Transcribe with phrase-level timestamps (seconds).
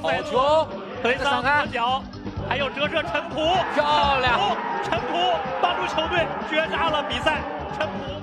[0.00, 0.68] 好球，
[1.02, 2.02] 克雷桑看左脚，
[2.48, 4.56] 还有折射陈普，漂亮！
[4.84, 7.38] 陈普帮助球队绝杀了比赛，
[7.76, 8.22] 陈普。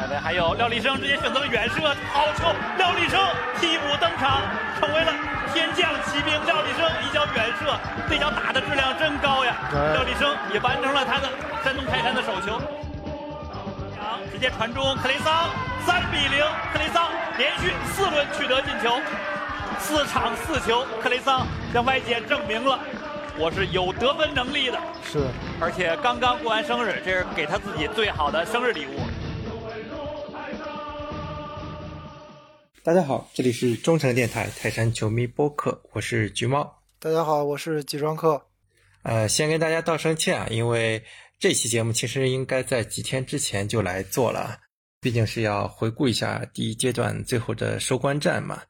[0.00, 2.52] 下面还有廖立生直接选择了远射，好球！
[2.78, 3.20] 廖立生
[3.60, 4.42] 替补登场，
[4.80, 5.12] 成为了
[5.52, 6.32] 天降奇兵。
[6.46, 9.54] 廖立生一脚远射，这脚打的质量真高呀！
[9.92, 11.28] 廖立生也完成了他的
[11.62, 12.60] 山东泰山的首球。
[14.32, 15.50] 直接传中，克雷桑
[15.86, 18.98] 三比零，克雷桑连续四轮取得进球，
[19.80, 22.78] 四场四球，克雷桑向外界证明了
[23.38, 24.78] 我是有得分能力的。
[25.04, 25.26] 是，
[25.60, 29.00] 而且刚刚过完生日，这是给他自己最好的生日礼物。
[32.82, 36.82] 大家好，这里是中诚电台泰山球迷播客，我是橘猫。
[36.98, 38.46] 大家好，我是集装客。
[39.02, 41.02] 呃，先跟大家道声歉啊，因为
[41.38, 44.58] 这期节目其实应该在几天之前就来做了，
[45.00, 48.62] 毕竟是要回顾一下第一阶段最后的收官战嘛。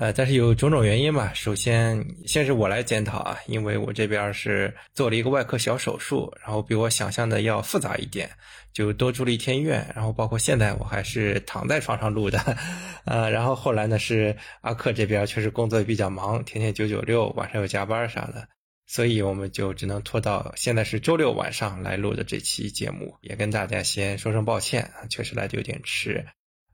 [0.00, 8.30] 呃，但是有种种原因嘛，首先先是我来检讨啊，因为我这边是做了一个外科小手术，然后比我想象的要复杂一点，
[8.72, 12.38] 就多住了一天院，然后包括现在我还是躺在床上录的，
[13.06, 18.46] 呃，然后后来呢是阿克这边确实工作比较忙，天天九九六，晚上又加班啥的，
[18.86, 26.24] 所以我们就只能拖到现在是周六晚上来录的这期节目，也跟大家先说声抱歉，确实来的有点迟。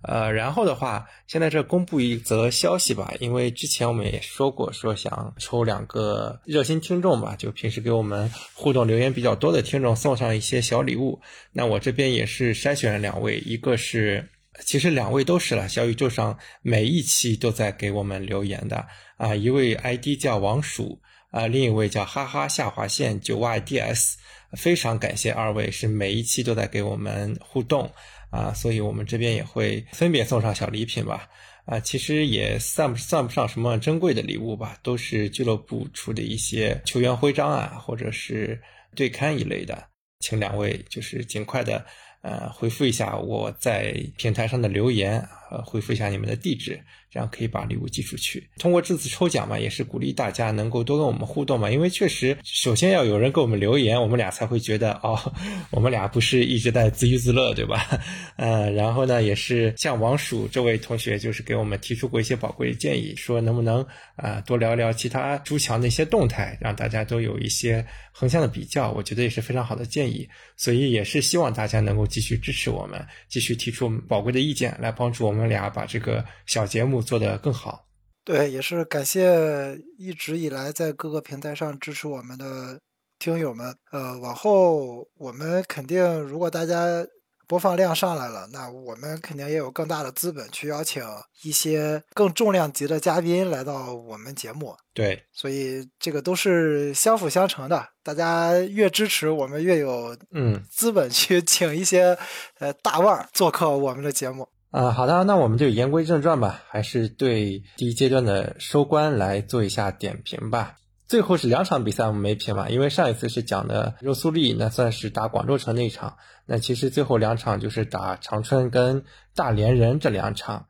[0.06, 11.18] 呃，然后的话，现在这公布一则消息吧，因为之前我们也说过，说想抽两个热心听众吧，就平时给我们互动留言比较多的听众送上一些小礼物。
[11.52, 14.28] 那我这边也是筛选了两位，一个是，
[14.66, 24.16] 其实两位都是了，小宇宙上每一期都在给我们留言的啊，一位 ID 叫王鼠啊，另一位叫哈哈下划线九 YDS，
[24.52, 27.90] 非常感谢二位，是每一期都在给我们互动。
[28.34, 31.28] 啊，所以我们这边也会分别送上小礼品吧。
[31.66, 38.60] 啊，其实也算不算不上什么珍贵的礼物吧，都是俱乐部出的一些球员徽章啊，或者是
[38.94, 39.82] 对刊一类的。
[40.18, 41.86] 请两位就是尽快的。
[42.22, 48.48] 呃，回复一下我在平台上的留言啊，呃，回复一下你们的地址，这样可以把礼物寄出去。
[48.58, 55.16] 通过这次抽奖嘛，也是鼓励大家能够多跟我们互动嘛，因为确实，首先要有人给我们留言，我们俩才会觉得哦，
[55.70, 58.00] 我们俩不是一直在自娱自乐，对吧？
[58.36, 63.84] 呃，然后呢，也是像王鼠这位同学，就是给我们提出过一些宝贵的建议，说能不能
[64.16, 70.26] 啊多聊聊其他诸强的一些动态，让大家都有一些横向的比较，我觉得也是非常好的建议。
[70.56, 72.04] 所以也是希望大家能够。
[72.14, 77.86] 继续支持我们，继续提出宝贵的意见，来帮助我们俩把这个小节目做得更好。
[78.24, 82.80] 对，也是感谢一直以来在各个平台上支持我们的
[83.18, 83.76] 听友们。
[83.90, 87.06] 呃，往后我们肯定，如果大家。
[87.46, 91.04] 播放量上来了，那我们肯定也有更大的资本去邀请
[91.42, 94.74] 一些更重量级的嘉宾来到我们节目。
[94.94, 97.86] 对，所以这个都是相辅相成的。
[98.02, 102.16] 大家越支持，我们越有嗯资本去请一些
[102.60, 104.48] 呃大腕做客我们的节目。
[104.74, 110.74] 啊，好的，那我们就言归正传吧，还是对第一阶段的收官来做一下点评吧。
[111.06, 116.16] 最后是两场比赛我们没评嘛，因为上一次是讲的肉苏力，那算是打广州城那一场。
[116.44, 119.04] 那其实最后两场就是打长春跟
[119.36, 120.66] 大连人这两场。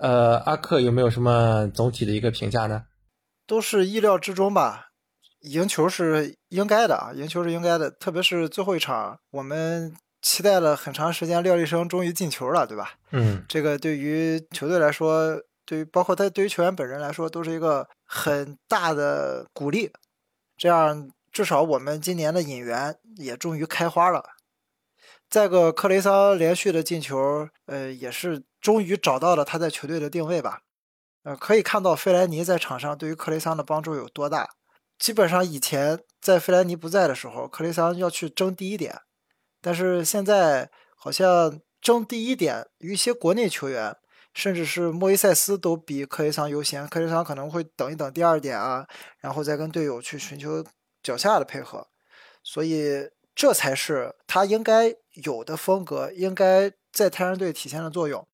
[0.00, 2.82] 呃，阿克有没有什么总体的一个评价呢？
[3.46, 4.86] 都是意料之中吧，
[5.42, 7.92] 赢球是应该的啊，赢球是应该的。
[7.92, 12.94] 特别是最后一场，我们期待了很长时间，廖立生终于进球了，对吧？
[13.12, 15.40] 嗯，这个对于球队来说。
[15.66, 19.90] 对于包括他对于球员本人来说，都是一个很大的鼓励。
[20.58, 24.22] 这样至少我们今年的引援也终于开花了。
[25.30, 30.60] 再个，克雷桑连续的进球，呃，也是终于找到了他在球队的定位吧。
[31.22, 34.50] 呃，可以看到费莱尼在场上对于克雷桑的帮助有多大。
[34.98, 39.00] 基本上以前在费莱尼不在的时候，克雷桑要去争第一点，
[39.64, 43.96] 但是现在好像争第一点，与一些国内球员。
[44.36, 48.84] 甚至是莫伊塞斯都比克雷桑优先，克雷桑可能会等一等第二点啊，
[49.20, 50.64] 然后再跟队友去寻求
[51.04, 51.86] 脚下的配合，
[52.42, 58.26] 所以这才是他应该有的风格，应该在泰山队体现的作用。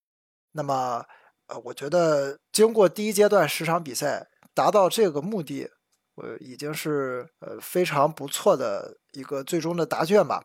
[0.52, 1.04] 那么，
[1.48, 5.68] 呃，我觉得经过第一阶段十场比赛达到这个目的，
[6.14, 10.42] 呃，已经是呃非常不错的一个最终的答卷吧。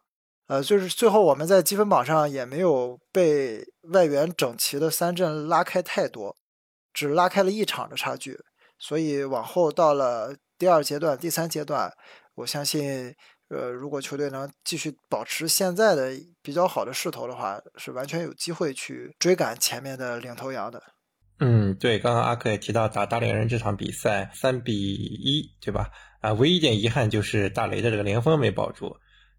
[0.48, 6.36] 呃，就是最后我们在积分榜上也没有被外援整齐的三阵拉开太多，
[6.94, 8.38] 只拉开了一场的差距。
[8.78, 11.92] 所以往后到了第二阶段、第三阶段，
[12.36, 13.16] 我相信，
[13.50, 16.12] 呃，如果球队能继续保持现在的
[16.42, 20.82] 比较好的势头的话，是完全有机会去追赶前面的领头羊的。
[21.40, 25.90] 嗯，对，刚刚阿克也提到打大连人这场比赛三比一，对吧？
[26.22, 28.96] 啊，唯一一点遗憾就是大雷的这个连封没保住，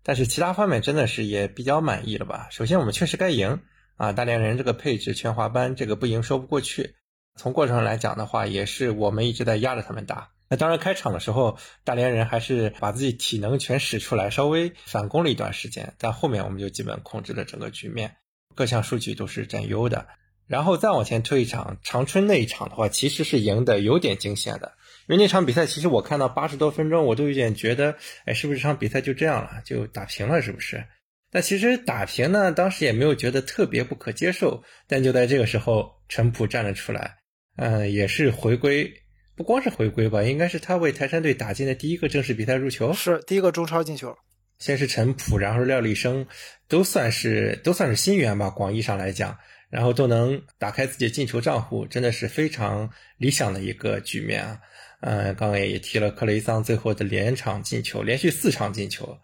[0.06, 2.46] 但是其他方面真的是也比较满意了吧？
[2.52, 3.58] 首先我们确实该赢
[3.96, 6.94] 啊，大连人这个配置全华班这个不赢说不过去。
[7.34, 10.30] 从过程上来讲的话，也是我们一直在压着他们打。
[10.48, 18.14] 那当然开场的时候，大连人还是把自己体能全使出来，稍微反攻了一段时间，但后面我们就基本控制了整个局面，
[18.54, 20.06] 各项数据都是占优的。
[20.46, 24.74] 然后再往前推一场长春那一场的话，其实是赢的有点惊险的，
[25.08, 30.84] 因为那场比赛其实我看到八十多分钟，我都有点觉得，哎，是不是这场比赛就这样了，就打平了，是不是？
[31.30, 34.62] 但其实打平呢，当时也没有觉得特别不可接受。
[34.88, 37.16] 但就在这个时候，陈普站了出来，
[37.56, 38.92] 嗯，也是回归，
[39.36, 44.16] 不光是回归吧，应该是他为台山队打进的第一个正式比赛入球，是第一个中超进球。
[44.58, 46.26] 先是陈普，然后廖立生，
[46.66, 49.36] 都算是都算是新援吧，广义上来讲。
[49.68, 52.88] 然后都能打开自己的进球账户，真的是非常
[53.18, 54.60] 理想的一个局面啊！
[55.06, 59.16] 嗯，刚刚也提了克雷桑最后的连场进球，连续四场进球，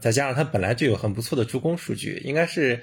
[0.00, 2.80] 再加上他本来就有很不错的助攻数据，应该是，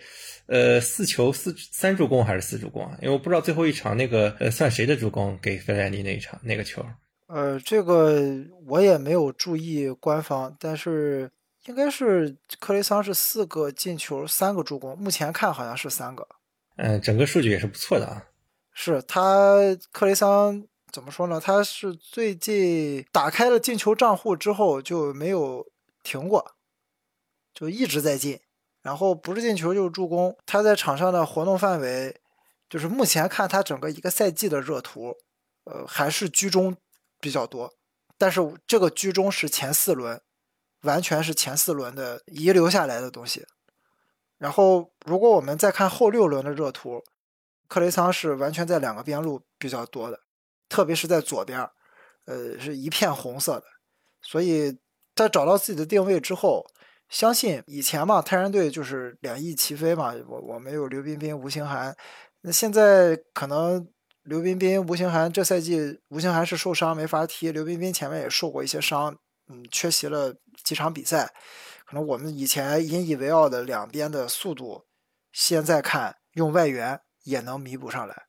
[0.48, 2.98] 呃，四球四三助攻还是四助攻啊？
[3.02, 6.86] 因为我不知道最后一场那个呃算谁的助攻给费莱尼那一场那个球。
[7.28, 8.22] 呃，这个
[8.66, 11.32] 我也没有注意官方，但是
[11.68, 16.28] 应该是克雷桑是四个进球，三个助攻，目前看好像是三个。
[16.76, 18.22] 嗯，整个数据也是不错的啊。
[18.74, 19.56] 是他
[19.94, 20.62] 克雷桑
[20.96, 21.42] 怎么说呢？
[21.42, 25.68] 他是最近打开了进球账户之后就没有
[26.04, 26.56] 停过，
[27.54, 28.40] 就一直在进。
[28.82, 30.38] 然后不是进球就是助攻。
[30.46, 32.22] 他在场上的活动范围，
[32.70, 35.18] 就是目前看他整个一个赛季的热图，
[35.66, 36.78] 呃，还是居中
[37.20, 37.74] 比较多。
[38.18, 40.22] 但是这个居中是前四轮，
[40.84, 43.46] 完全是前四轮的遗留下来的东西。
[44.38, 47.04] 然后，如果我们再看后六轮的热图，
[47.68, 50.22] 克雷桑是完全在两个边路比较多的，
[50.70, 51.60] 特别是在左边，
[52.26, 53.64] 呃，是一片红色的。
[54.22, 54.78] 所以
[55.16, 56.66] 在找到自己的定位之后，
[57.10, 61.96] 相信以前嘛，泰山队就是两翼齐飞嘛，我我们有刘彬彬、吴兴涵，
[62.42, 63.88] 那现在可能
[64.24, 69.16] 刘彬彬、吴兴涵这赛季吴兴涵是受伤没法踢，刘彬彬前面也受过一些伤，
[69.48, 71.32] 嗯，缺席了几场比赛。
[71.86, 74.86] 可能我们以前引以为傲的两边的速度，
[75.32, 78.24] 现在看用外援也能弥补上来。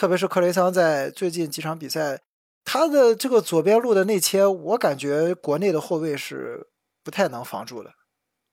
[0.00, 2.18] 特别是克雷桑在最近几场比赛，
[2.64, 6.68] 他的这个左边路的内切，我感觉国内的后卫是
[7.04, 7.90] 不太能防住的。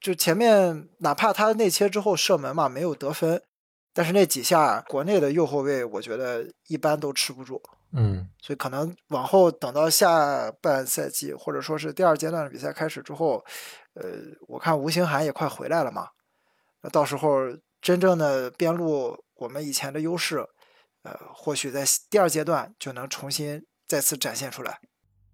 [0.02, 3.42] 就前面哪怕他内切之后射门嘛，没有得分，
[3.94, 7.62] 但是那几下国内的右后卫，我觉得一般都吃不住。
[7.94, 13.42] 嗯，所以可能往后等到下半赛季，或者说是第二阶段的比赛开始之后。
[13.94, 14.04] 呃，
[14.50, 16.10] 我看吴兴涵也快回来了嘛，
[16.82, 17.40] 那到时候
[17.82, 20.46] 真正的边路我们以前的优势，
[21.08, 24.80] 呃，或许在第二阶段就能重新再次展现出来。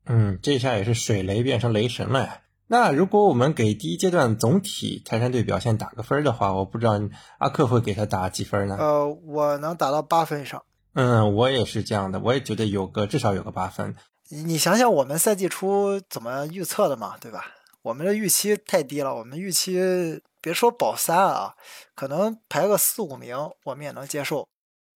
[0.05, 2.41] 嗯，这下也是水雷变成雷神了呀。
[2.67, 6.99] 那如果我们给第一阶段总体泰山队表现打个分的话，我不知道
[7.39, 8.77] 阿克会给他打几分呢？
[8.79, 10.63] 呃，我能打到八分以上。
[10.93, 13.95] 嗯，我也是这样的，我也觉得有个至少有个八分。
[14.29, 17.45] 你想想我们赛季初怎么预测的嘛，对吧？
[17.81, 21.53] 我们的预期太低了，我们预期别说保三啊，
[21.95, 24.47] 可能排个四五名我们也能接受。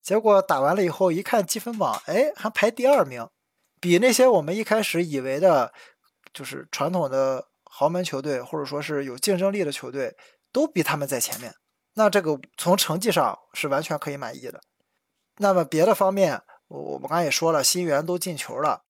[0.07, 3.27] 结果打完了以后一看积分榜，哎，还排第二名，
[3.81, 5.73] 比那些我们一开始以为的，
[6.31, 10.15] 就是传统的豪门球队或者说是有竞争力的球队，
[10.53, 11.53] 都比他们在前面。
[11.95, 14.61] 那这个从成绩上是完全可以满意的。
[15.39, 18.83] 那么别的方面，我我们刚才也说了，新援都进球了，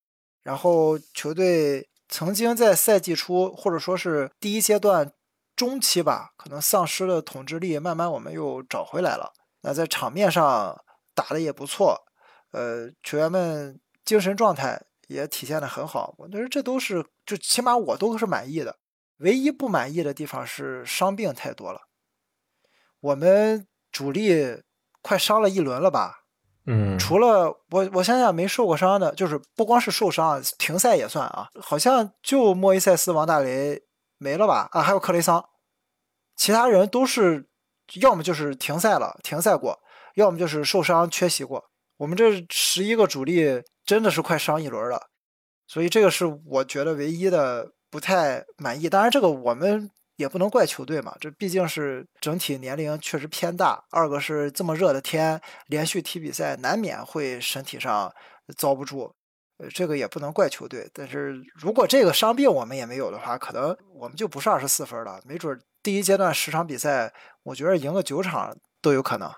[0.44, 1.90] 然后球队。
[2.10, 5.12] 曾经在赛季初，或者说是第一阶段
[5.58, 9.34] 中期吧，可能丧失了统治力，慢慢我们又找回来了。
[9.64, 10.82] 那在场面上
[11.18, 12.06] 打的也不错，
[12.52, 16.14] 呃，球员们精神状态也体现的很好。
[16.20, 18.78] 我觉得这都是，就起码我都是满意的。
[19.18, 21.88] 唯一不满意的地方是伤病太多了。
[23.00, 24.62] 我们主力
[25.02, 26.26] 快伤了一轮了吧？
[26.68, 31.50] 嗯，除了我，我想想没受过伤的，就是不光是受伤，停赛也算啊。
[31.60, 33.82] 好像就莫伊塞斯、王大雷
[34.20, 34.70] 没了吧？
[34.72, 35.44] 啊，还有克雷桑，
[36.36, 37.50] 其他人都是
[38.02, 39.82] 要么就是停赛了，停赛过，
[40.18, 41.64] 要么就是受伤缺席过。
[41.98, 45.02] 我们这十一个主力真的是快伤一轮了，
[45.66, 48.88] 所以这个是我觉得唯一的不太满意。
[48.88, 49.90] 当然，这个我们。
[50.18, 53.80] 也不能怪球队嘛，这毕竟是整体年龄确实偏大。
[53.92, 58.12] 二个是这么热的天，连续踢比赛，难免会身体上
[58.58, 59.14] 遭不住。
[59.60, 60.90] 呃，这个也不能怪球队。
[60.92, 65.22] 但是如果这个伤病我们也没有的话，可能我们就不是二十四分了。
[65.24, 69.32] 没准第一阶段十场比赛，我觉得赢个九场都有可能。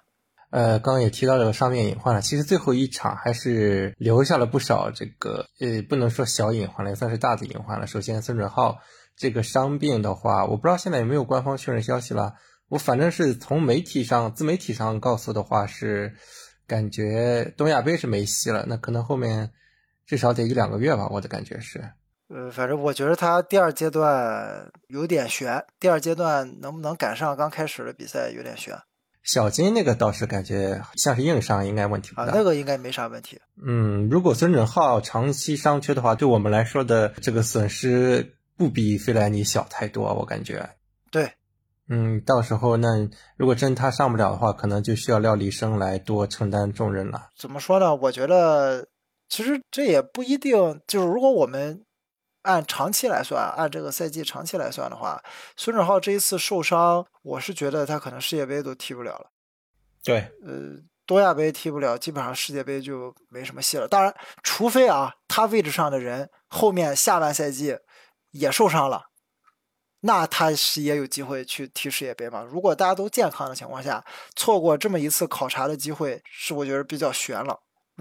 [0.51, 2.21] 呃，刚刚也提到这个伤病隐患了。
[2.21, 7.85] 其实最后一场还是留下了不少这个，呃，不能说小隐患了，也算是大的隐患了。
[7.85, 8.79] 首先，孙准浩
[9.15, 12.33] 这个伤病的话，我不知道现在有没有官方确认消息了。
[12.67, 16.15] 我反正是从媒体上、自媒体上告诉的话是，
[16.67, 18.65] 感觉东亚杯是没戏了。
[18.67, 19.51] 那可能后面
[20.05, 21.79] 至少得一两个月吧，我的感觉是。
[22.29, 28.75] 呃，反正我觉得他第二阶段有点悬，第二阶段能不能赶上刚开始的比赛有点悬。
[29.31, 32.23] 小金那个倒是感觉像是硬伤，应该问题不大。
[32.23, 33.39] 啊，那个应该没啥问题。
[33.63, 40.71] 嗯，如果孙准浩长期伤缺的话，对我们来说的这个损失不比费莱尼小太多，我感觉。
[41.11, 41.33] 对，
[41.87, 43.07] 嗯，到时候那
[43.37, 47.29] 如果真他上不了的话，可能就需要廖立生来多承担重任了。
[47.37, 47.95] 怎么说呢？
[47.95, 48.87] 我觉得
[49.27, 51.85] 其实这也不一定，就是如果我们。
[52.49, 55.21] 按长期来算，按这个赛季长期来算的话，
[55.55, 59.29] 孙准浩这一次受伤，我是觉得他可能世界杯都踢不了了。
[60.03, 60.75] 对，呃，
[61.05, 63.87] 东亚杯踢不了，基本上世界杯就没什么戏了。
[63.87, 67.77] 当然，除非啊，他位置上的人后面下半赛季
[68.31, 69.03] 也受伤了，
[69.99, 72.41] 那他是也有机会去踢世界杯嘛。
[72.41, 74.03] 如果大家都健康的情况下，
[74.35, 77.59] 错过这么一次考察的机会，是我觉得比较悬了。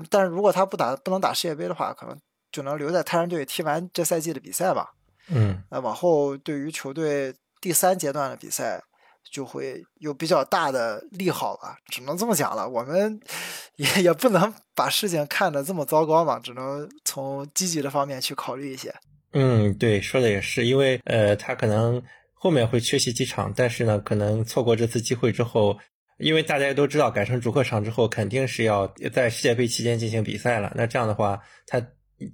[0.09, 2.19] 但是如果他不打不能打世界杯的话，可能。
[2.51, 4.93] 就能留在泰山队踢完这赛季的比赛吧。
[5.31, 8.83] 嗯，那往后对于球队第三阶段的比赛
[9.31, 12.67] 就会有比较大的利好吧，只能这么讲了。
[12.67, 13.21] 我们
[13.77, 18.95] 也也不能把事情看得这么糟糕嘛，只能从积极的方面去考虑一些。
[19.33, 22.03] 嗯，对，说的也是，因为呃，他可能
[22.33, 25.77] 后面会缺席几场，但是呢，可能错过这次机会之后，
[26.17, 30.73] 因为大家都知道改成主客场之后，肯定是要在世界杯期间进行比赛了。
[30.75, 31.79] 那这样的话，他。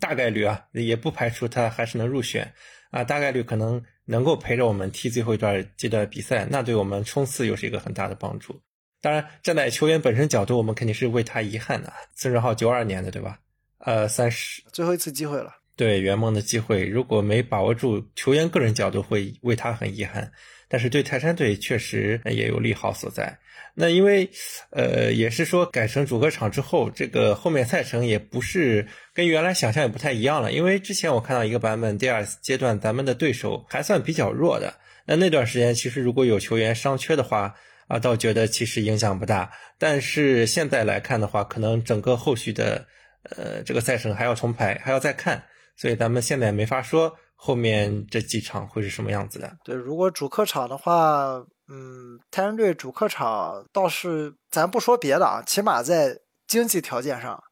[0.00, 2.53] 大概率啊，也不排除他还是能入选
[2.91, 8.61] 啊，大概率可能能够陪着我们踢最后一段阶段比赛，那对我们冲刺又是一个很大的帮助。
[9.00, 11.93] 当然，站在球员本身角度，我们肯定是为他遗憾的。
[12.14, 13.38] 孙准浩九二年的，对吧？
[13.79, 15.53] 呃，三十，最后一次机会了。
[15.76, 20.33] 对，圆梦的机会，如果没把握住，球员个人角度会为他很遗憾。
[20.69, 23.38] 但是对泰山队确实也有利好所在。
[23.76, 24.31] 那因为，
[24.71, 30.52] 呃，也是说改成主客场之后，这个后面赛程也不是跟原来想象也不太一样了。
[30.52, 34.75] 因为之前我看到一个版本，第二阶段咱们的对手还算比较弱的。
[35.07, 37.54] 那那段时间其实如果有球员伤缺的话，
[37.88, 39.50] 啊，倒觉得其实影响不大。
[39.76, 42.87] 但是现在来看的话，可能整个后续的，
[43.37, 45.45] 呃，这个赛程还要重排，还要再看，
[45.76, 47.12] 所以咱们现在没法说。
[47.37, 49.59] 后面这几场会是什么样子的？
[49.64, 57.42] 对，如果主客场的话，嗯，泰山队主客场倒是，咱不说别的啊，起码在经济条件上，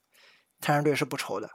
[0.61, 1.49] 泰山队是不愁的。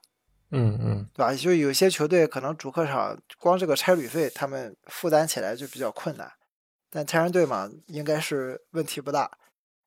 [0.51, 1.33] 嗯嗯，对吧？
[1.35, 6.31] 就有些球队可能主客场光这个差旅费，他们负担起来就比较困难。
[6.89, 9.29] 但泰山队嘛，应该是问题不大。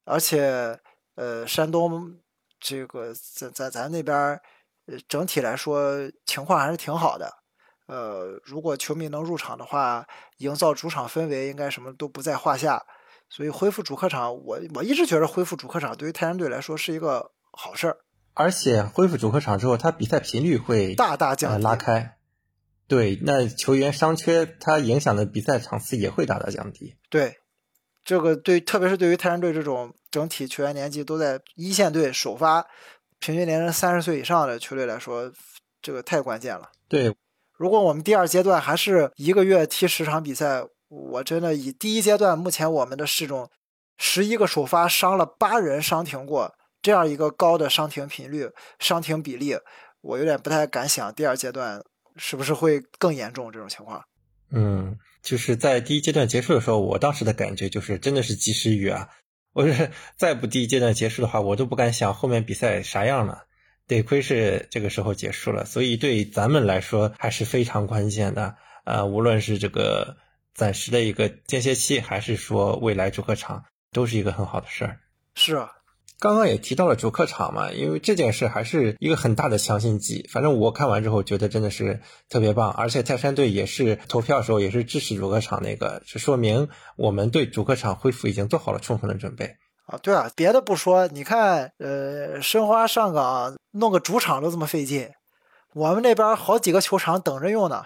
[0.04, 0.78] 而且，
[1.16, 2.20] 呃，山东
[2.60, 4.16] 这个在在咱那边，
[4.86, 7.39] 呃，整体来说情况还是挺好的。
[7.90, 10.06] 呃，如果球迷能入场的话，
[10.38, 12.86] 营造主场氛围应该什么都不在话下。
[13.28, 17.98] 所以恢复主客场，我我一直觉得恢复主客场对于泰山队来说是一个好事儿。
[18.34, 22.16] 而且恢复主客场之后，他比赛频率会大大降低拉开。
[22.88, 26.96] 对，那球员伤缺，他影响的比赛场次也会大大降低。
[27.08, 27.38] 对，
[28.04, 32.66] 这个对，特别是对于泰山队这种整体球员年纪都在一线队首发，
[33.18, 35.32] 平均年龄三十岁以上的球队来说，
[35.80, 36.70] 这个太关键了。
[36.88, 37.14] 对。
[37.60, 43.50] 如果我们第二阶段还是一个月踢十场比赛，我真的以第一阶段目前我们的市中
[43.98, 48.48] 十一个首发伤了八人伤停过这样一个高的伤停频率、
[48.78, 49.58] 伤停比例，
[50.00, 51.84] 我有点不太敢想第二阶段
[52.16, 54.02] 是不是会更严重这种情况。
[54.50, 59.10] 嗯，就是在第一阶段结束的时候，我当时的感觉就是真的是及时雨啊！
[59.52, 63.42] 我是再不第一阶段结束的话，我都不敢想后面比赛啥样了。
[63.90, 68.54] 得亏是这个时候结束了，所以对咱们来说还是非常关键的。
[68.84, 70.16] 呃，无论是这个
[70.54, 75.00] 暂时的一个间歇期，还是说未来主客场，都是一个很好的事儿。
[75.34, 75.72] 是啊，
[76.20, 80.28] 刚刚也提到了主客场嘛，因为这件事还是一个很大的强心剂。
[80.30, 89.56] 反正我看完之后觉得真的是特别棒，而且泰山队也是投票的时候也是支持主客场那个，这说明我们对主客场恢复已经做好了充分的准备。
[89.90, 95.10] 啊，对啊，别的不说，你看，呃，申花上港弄个主场都这么费劲，
[95.74, 97.84] 我们那边好几个球场等着用呢。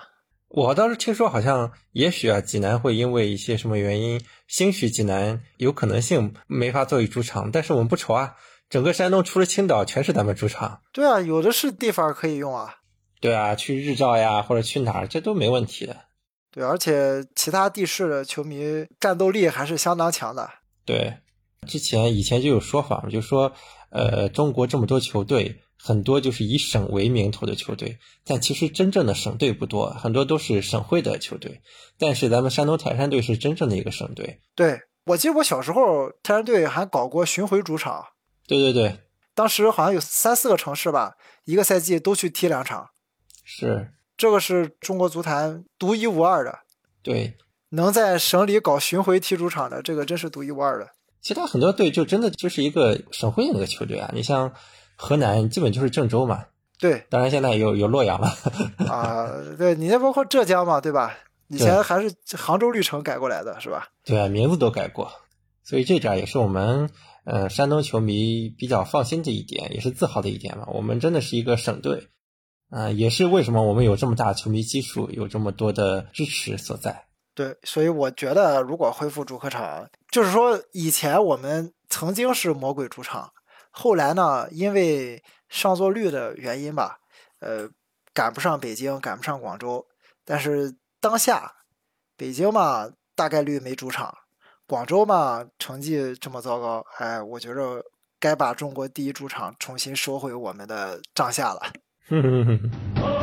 [0.48, 8.36] 我倒是听说，好像也许啊，济南会因为一些什么原因，兴许济南有可能性没法作为主场，但是我们不愁啊，
[8.68, 10.82] 整个山东除了青岛全是咱们主场。
[10.92, 12.74] 对啊，有的是地方可以用啊。
[13.22, 15.96] 对啊，去日照呀，或者去哪儿，这都没问题的。
[16.52, 20.50] 对，而且其他地市的球迷战斗力还是相当强的。
[20.84, 21.14] 对。
[21.66, 23.52] 之前以前就有说法嘛，就说
[23.90, 31.60] 呃，中国这么多球队，很多就是以省为名头的球队，但其实真正的省队不多，很多都是省会的球队。
[31.98, 34.40] 但是咱们山东泰山队是真正的一个省队。
[34.54, 38.04] 对我记得我小时候泰山队还搞过巡回主场，
[38.46, 38.98] 对对对，
[39.34, 42.88] 当时好像有三四个城市吧，一个赛季都去踢两场，
[43.44, 46.60] 是，这个是中国足坛独一无二的。
[47.02, 47.36] 对，
[47.68, 50.88] 能在省里搞巡回踢主场的，这个真是独一无二的。
[51.24, 54.52] 其他很多队就真的就是一个省会那个球队啊，你像
[54.94, 56.44] 河南基本就是郑州嘛，
[56.78, 58.28] 对当然现在有有洛阳了。
[58.86, 59.26] 啊，
[59.58, 61.16] 对你那包括浙江嘛，对吧？
[61.48, 63.88] 以前还是杭州绿城改过来的，是吧？
[64.04, 65.12] 对啊，名字都改过，
[65.62, 66.90] 所以这点也是我们
[67.24, 70.66] 呃山东球迷比较放心的一点，也是自豪的一点嘛。
[70.74, 72.08] 我们真的是一个省队，
[72.68, 77.06] 啊、也是为什么我们有这么大球迷基数，有这么多的支持所在。
[77.34, 83.32] 对，所以我觉得如果恢复主客场，就是说以前我们曾经是魔鬼主场，
[83.70, 86.98] 后来呢，因为上座率的原因吧，
[87.40, 87.68] 呃，
[88.12, 89.84] 赶不上北京，赶不上广州。
[90.24, 91.52] 但是当下，
[92.16, 94.16] 北京嘛，大概率没主场，
[94.66, 97.82] 广州嘛，成绩这么糟糕，哎，我觉着
[98.20, 101.60] 该把中国第一主场重新收回我们的帐下了。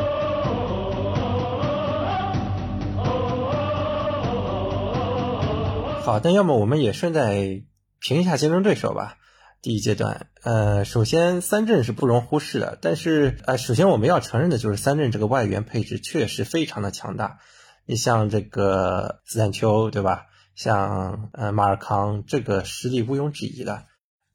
[6.01, 7.61] 好，那要么我们也顺带
[7.99, 9.17] 评一下竞争对手吧。
[9.61, 17.37] 第一阶段，呃，首先三镇是不容忽视的，但是呃，首先我们要承认的就是三镇这个外援配置确实非常的强大。
[17.85, 20.25] 你像这个斯坦丘，对吧？
[20.55, 23.85] 像呃马尔康，这个实力毋庸置疑的，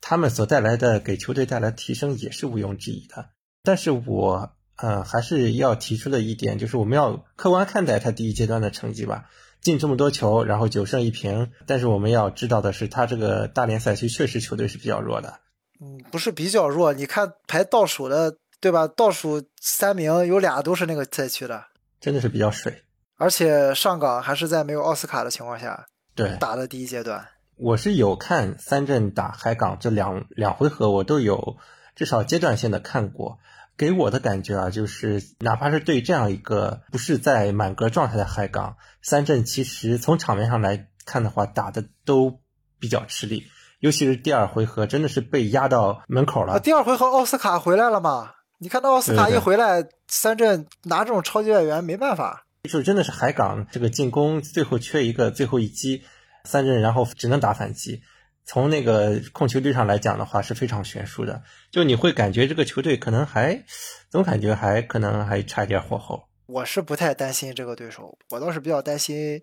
[0.01, 3.31] 他们所带来的给球队带来提升也是毋庸置疑的。
[3.65, 9.29] 但是我呃还是要提出的一点就是，我们要客观看待他第一阶段的成绩吧。
[9.61, 15.41] 进这么多球，然后九胜一平，但是我们要知道的是，他这个大连赛区确实球队是比较弱的。
[15.81, 18.87] 嗯，不是比较弱，你看排倒数的，对吧？
[18.89, 21.65] 倒数三名有俩都是那个赛区的，
[22.01, 22.83] 真的是比较水。
[23.17, 27.27] 而且上港还是在没有奥斯卡的情况下对，打的第一阶段。
[27.57, 31.57] 我是有看三镇打海港这两两回合，我都有
[31.95, 33.39] 至少阶段性的看过。
[33.77, 42.41] 给我的感觉啊，就是哪怕是对这样一个不是在满格状态的海港，三镇其实从场面上来看的话，打的都
[42.79, 43.45] 比较吃力，
[43.81, 46.61] 尤其是第二回合，真的是被压到门口啊，了。
[46.61, 48.33] 第二回合奥斯卡回来了嘛？
[48.59, 52.47] 你看到奥斯卡一回来，三镇拿这种超级外援没办法。
[52.71, 56.03] 就真的是海港这个进攻最后缺一个最后一击，
[56.45, 58.01] 三镇然后只能打反击。
[58.47, 63.65] 从那个控球率上来讲的话是非常悬殊的，就你会感觉这个球队可能还
[64.09, 66.23] 总感觉还可能还差一点火候。
[66.47, 69.43] 我是不太担心这个对手，我倒是比较担心，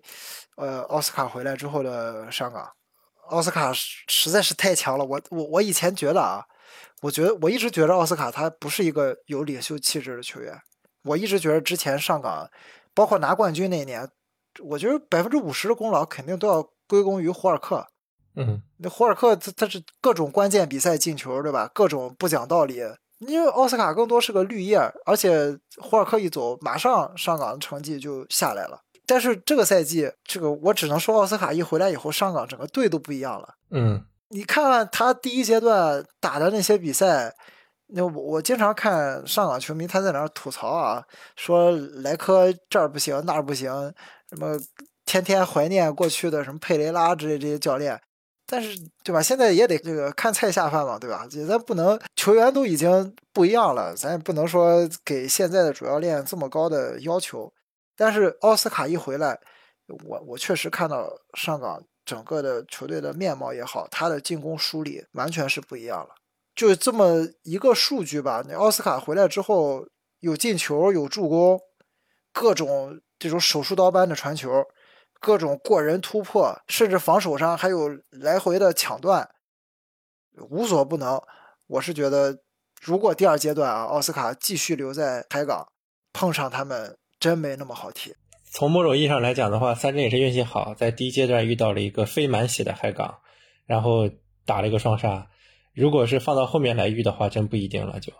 [0.56, 2.66] 呃，奥斯卡回来之后的上港。
[3.28, 6.42] 奥斯卡实在是太强了，我我我以前觉得啊，
[7.02, 10.58] 我觉得我一直觉得奥斯卡他不是一个有领袖气质的球员，
[11.02, 12.50] 我一直觉得之前上港，
[12.94, 14.08] 包括拿冠军那一年，
[14.62, 17.86] 我觉得百分之五十的功劳肯定都要归功于胡尔克。
[18.36, 21.70] 嗯，那胡尔克他他是各种关键比赛进球，对吧？
[21.72, 22.82] 各种不讲道理。
[23.20, 28.82] 因为奥斯卡更多是个绿叶，而且胡尔克一走，马上上港的成绩就下来了。
[29.06, 33.54] 但是这个赛季，这个我只能说奥斯卡一回来以后，上港整个队都不一样了。
[33.70, 37.32] 嗯，你看看他第一阶段打的那些比赛，
[37.86, 41.04] 那我我经常看上港球迷他在那儿吐槽啊，
[41.36, 43.70] 说莱科这儿不行那儿不行，
[44.28, 44.58] 什么
[45.06, 47.98] 天天怀念过去的什么佩雷拉之类这些教练。
[48.46, 49.22] 但是，对吧？
[49.22, 51.26] 现在也得这个看菜下饭嘛，对吧？
[51.48, 57.52] 咱不能球员都已经不一样了，咱也不能说给现在的主教练这么高的要求。
[57.96, 59.40] 但是奥斯卡一回来，
[60.06, 66.14] 我我确实看到上港整个的球队的面貌也好，他的进攻梳理完全是不一样了。
[66.54, 69.86] 就这么一个数据吧，那奥斯卡回来之后
[70.20, 71.58] 有进球，有助攻，
[72.32, 74.64] 各种这种手术刀般的传球。
[75.24, 79.26] 各种过人突破，甚至防守上还有来回的抢断，
[80.50, 81.18] 无所不能。
[81.66, 82.40] 我是觉得，
[82.82, 85.66] 如果第二阶段啊，奥斯卡继续留在海港，
[86.12, 88.14] 碰上他们真没那么好踢。
[88.52, 93.20] 从某种意义上来讲的话，三镇也是运气好，在第一阶段遇到了一个非满血的海港，
[93.64, 94.10] 然后
[94.44, 95.26] 打了一个双杀。
[95.72, 98.12] 如果是放到后面来遇的话，真不一定了就。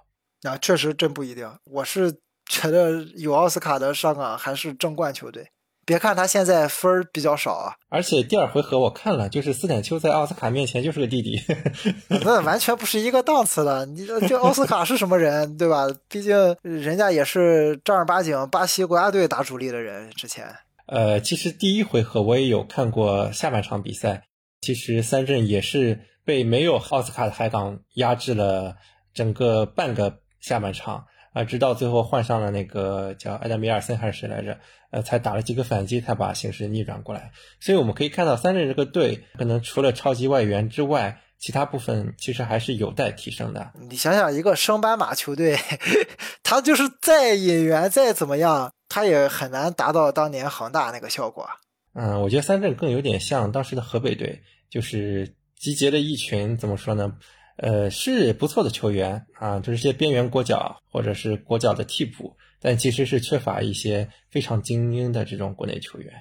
[0.49, 1.55] 啊，确实真不一定。
[1.65, 2.11] 我是
[2.47, 5.51] 觉得有奥斯卡的上港还是争冠球队。
[5.87, 11.41] 别看他现在分儿比较少啊，而且第二回合我看了，就是斯坦丘在奥斯卡面前就是个弟弟，
[12.25, 13.85] 那完全不是一个档次的。
[13.87, 15.87] 你这奥斯卡是什么人，对吧？
[16.09, 20.11] 毕竟人家也是正儿八经巴西国家队打主力的人。
[20.11, 20.47] 之前，
[20.87, 24.25] 呃，其实第一回合我也有看过下半场比赛，
[24.61, 28.77] 其实三镇也是被没有奥斯卡的海港压制了
[29.13, 34.59] 整个半个下半场啊，直到最后换上了那个叫埃德米尔森还是谁来着，
[34.91, 37.33] 呃，才打了几个反击，才把形势逆转过来。
[37.61, 43.73] 所以我们可以看到，三镇这个队可能除了超级外援之外，其他部分其实还是有待提升的。
[43.91, 45.59] 你想想，一个升班马球队，
[46.45, 51.47] 他就是再引援再怎么样，他也很难达到当年恒大那个效果。
[51.95, 57.13] 嗯，我觉得三镇更有点像当时的河北队，就是集结了一群怎么说呢？
[57.57, 66.13] 呃，是不错的球员啊，就是些边缘国脚或者是国脚的替补，但其实是缺乏一些非常精英的这种国内球员。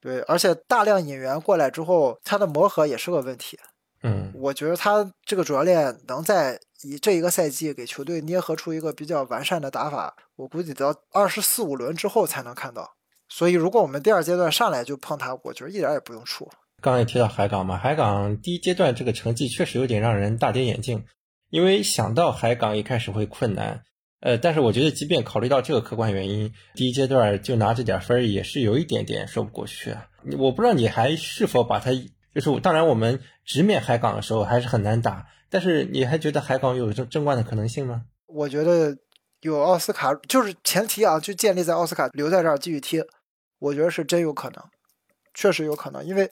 [0.00, 3.58] 对，而且大量引援过来之后，他的磨合也是个问题。
[4.02, 12.96] 嗯，我觉得他这个主教练能在以这一个赛季给球队捏合出一个比较完善的打法，我估计到二十四五轮之后才能看到。
[13.28, 16.46] 所以，如果我们第二阶段上来就碰他，我觉得一点也不用怵。
[16.84, 21.02] 刚刚也提到海港嘛，海港第一阶段这个成绩确实有点让人大跌眼镜，
[21.48, 23.82] 因为想到海港一开始会困难，
[24.20, 30.06] 呃，但是我觉得即便考虑到这个客观原因，第一阶段就拿这点分也是有一点点说不过去啊。
[30.36, 31.90] 我不知道你还是否把它，
[32.34, 38.02] 就是当然我们直面海港的时候还是很难打，但是你还觉得海港有争争冠的可能性吗？
[38.26, 38.94] 我觉得
[39.40, 43.02] 有奥斯卡，就是前提啊，就建立在奥斯卡留在这儿继续踢，
[43.58, 44.62] 我觉得是真有可能。
[45.34, 46.30] 确实有可能，因为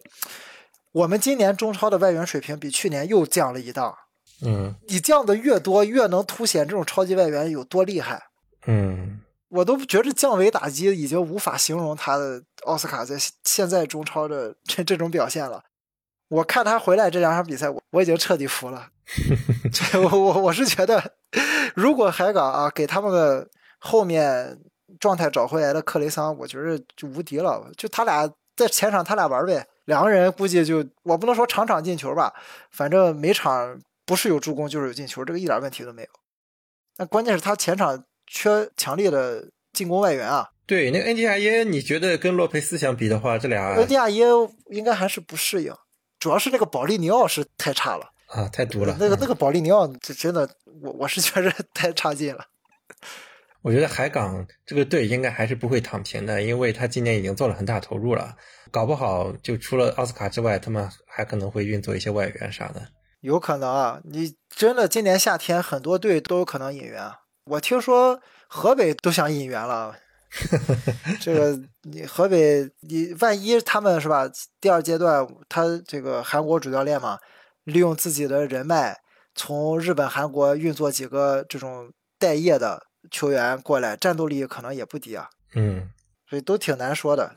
[0.92, 3.94] 我们今年中超的外援水平比去年又降了一档。
[4.44, 8.20] 嗯，你降的越多，越能凸显这种超级外援有多厉害。
[8.66, 15.62] 嗯，我都觉得降维打击已经无法形容他的奥斯卡在现在中超的这这种表现了。
[16.28, 18.88] 我看他回来这两场比赛，我我已经彻底服了。
[19.94, 21.14] 我我我是觉得，
[21.74, 24.58] 如果海港啊给他们的后面
[24.98, 27.70] 状态找回来的克雷桑，我觉得就无敌了。
[27.76, 28.28] 就他俩。
[28.62, 32.32] 在前场他俩玩呗，两个人估计就我不能说场场进球吧，
[32.70, 36.08] 反正每场不是有助攻就是有进球，这个一点问题都没有。
[36.96, 40.48] 那关键是他前场缺强烈的进攻外援啊。
[40.66, 44.26] 对，那个恩迪亚耶，你觉得跟洛佩斯相比的话，这俩恩迪亚耶
[44.70, 45.74] 应该还是不适应，
[46.18, 48.96] 主要是那个保利尼奥是太差了啊，太毒了。
[48.98, 50.48] 那个那个保利尼奥，这真的，
[50.80, 52.46] 我我是觉得 太差劲了。
[53.62, 58.36] 我觉得海港这个队应该还是不会躺平的，因为他今年已经做了很大投入了，
[58.72, 62.82] 搞不好就除了奥斯卡之外，他们还可能会运作一些外援啥的。
[63.20, 67.08] 有可能啊，你真的今年夏天很多队都有可能引援。
[67.44, 69.96] 我听说河北都想引援了，
[71.20, 74.28] 这个你河北你万一他们是吧？
[74.60, 77.16] 第二阶段他这个韩国主教练嘛，
[77.62, 78.98] 利用自己的人脉，
[79.36, 82.86] 从日本、韩国运作几个这种待业的。
[83.10, 85.28] 球员过来，战斗力可能也不低啊。
[85.54, 85.90] 嗯，
[86.28, 87.36] 所以都挺难说的。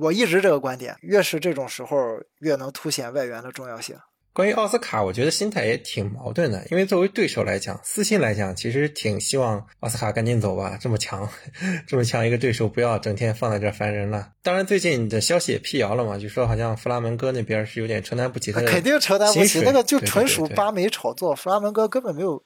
[0.00, 1.96] 我一直这个观点，越是这种时候，
[2.38, 3.96] 越能凸显外援的重要性。
[4.32, 6.64] 关于奥斯卡，我觉得心态也挺矛盾的。
[6.70, 10.78] 因为作为对手来讲，私心来讲，其实挺希望奥斯卡赶紧走吧。
[10.80, 11.28] 这么强，
[11.88, 14.30] 这么强一个对手，不要整天放在这烦人了。
[14.44, 21.34] 当然，最近的消息也辟谣了嘛，就说好像弗拉门戈那边是有点承担不起他的肯定承担不起，那个就纯属八媒炒作。
[21.34, 22.40] 弗拉门戈根本没有。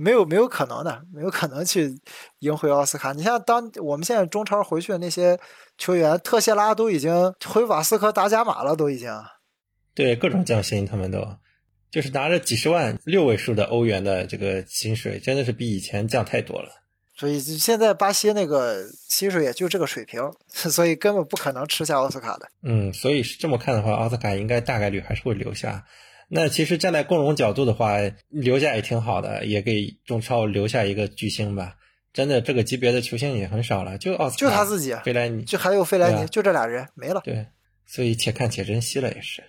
[0.00, 1.92] 没有没有可能的，没有可能去
[2.38, 3.12] 赢回奥斯卡。
[3.12, 5.36] 你像当我们现在中超回去的那些
[5.76, 9.12] 球员，特谢拉都已经回瓦斯科达伽马了，都已经。
[9.94, 11.26] 对，各种降薪，他们都
[11.90, 16.70] 就是拿着几十万六位数的欧元的这个薪水，真的是比以前降太多了。
[17.16, 22.48] 所以现在巴西那个薪水也就这个水平， 所以根本不可能吃下奥斯卡的。
[22.62, 25.84] 嗯，所以是这么看的话，奥斯卡应该大概率还是会留下。
[26.28, 27.96] 那其实站在共荣角度的话，
[28.28, 31.74] 留下也挺好的，也给中超留下一个巨星吧。
[32.12, 37.20] 真的，这个级别的球星也很少了，就奥斯就他自己，费莱尼，就还有费莱尼，就这俩人没了。
[37.24, 37.46] 对，
[37.86, 39.42] 所以且看且珍惜了也是。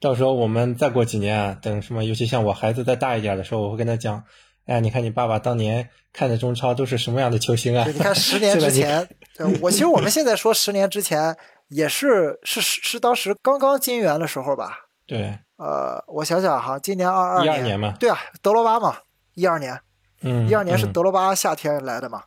[0.00, 4.24] 到时候我们再过几年啊，等什么，尤其像我孩子再大一点的时候，我会跟他讲，
[4.66, 7.86] 哎呀，你看你爸爸当年看的中超都是什么样的球星啊？
[7.86, 9.08] 你看十年 之前，
[9.62, 11.36] 我其实我们现在说十年之前
[11.68, 14.88] 也是是是当时刚刚金元的时候吧？
[15.06, 15.38] 对。
[15.62, 18.96] 呃，我想想哈，今年二二年嘛，对啊，德罗巴嘛，
[19.34, 19.80] 一二年，
[20.22, 22.24] 嗯，一二年是德罗巴夏天来的嘛，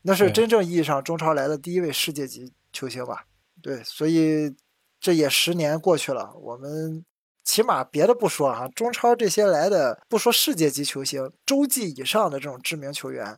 [0.00, 3.26] 那是真正意义上中超来的第一位世界级球星吧？
[3.60, 4.56] 对，所以
[4.98, 7.04] 这也十年过去了，我们
[7.44, 13.36] 起码别的不说啊，中超这些来的不说世界级球星，洲际以上的这种知名球员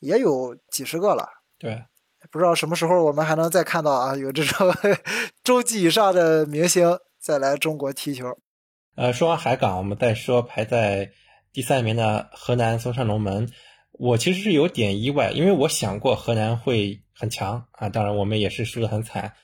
[0.00, 1.28] 也有几十个了。
[1.56, 1.84] 对，
[2.32, 4.74] 不知道什么时候我们还能再看到啊，有这种
[5.44, 8.36] 洲际以上的明星再来中国踢球。
[8.96, 11.12] 呃，说完海港，我们再说排在
[11.52, 13.50] 第三名的河南嵩山龙门。
[13.92, 19.34] 我其实是有点意外，因为我想过河南会很强啊，当然我们也是输得很惨。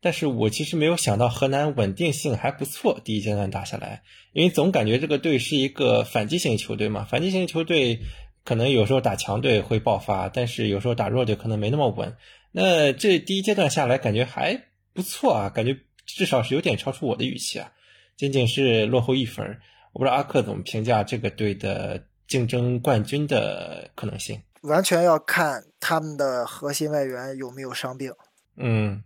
[0.00, 8.00] 但是我其实没有想到河南稳定性还不错，第一阶段打下来，因为总感觉这个队是一个反击型球队嘛，反击型球队
[8.42, 12.16] 可能有时候打强队会爆发，但是有时候打弱队可能没那么稳。
[12.52, 14.64] 那这第一阶段下来感觉还
[14.94, 17.72] 不错啊，感觉至少是有点超出我的预期啊，
[18.16, 19.44] 仅仅是落后一分。
[19.92, 28.12] 我不知道阿克怎么评价这个队的竞争冠军的可能性，完全要看他们的核心外援有没有伤病。
[28.56, 29.04] 嗯。